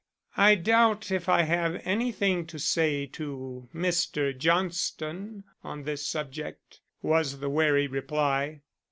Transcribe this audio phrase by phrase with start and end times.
[0.35, 4.35] "I doubt if I have anything to say to Mr.
[4.35, 8.61] Johnston on this subject," was the wary reply.